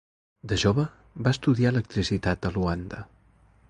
De 0.51 0.57
jove 0.63 0.85
va 1.27 1.35
estudiar 1.37 1.75
electricitat 1.75 2.49
a 2.51 2.57
Luanda. 2.59 3.09